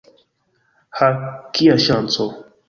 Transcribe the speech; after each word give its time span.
Ha! 1.01 1.09
kia 1.59 1.77
ŝanco! 1.85 2.29